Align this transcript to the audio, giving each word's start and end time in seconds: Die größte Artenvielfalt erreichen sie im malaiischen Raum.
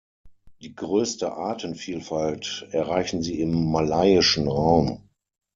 Die 0.63 0.73
größte 0.73 1.31
Artenvielfalt 1.33 2.67
erreichen 2.71 3.21
sie 3.21 3.39
im 3.39 3.69
malaiischen 3.69 4.47
Raum. 4.47 5.07